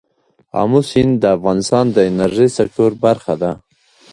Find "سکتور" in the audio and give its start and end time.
2.57-2.91